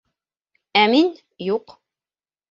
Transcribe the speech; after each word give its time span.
Ә 0.79 0.81
мин- 0.93 1.11
юҡ! 1.51 1.75